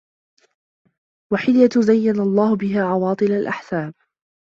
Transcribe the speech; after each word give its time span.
وَحِلْيَةٌ 1.33 1.69
زَيَّنَ 1.81 2.19
اللَّهُ 2.19 2.55
بِهَا 2.55 2.81
عَوَاطِلَ 2.83 3.31
الْأَحْسَابِ 3.31 3.93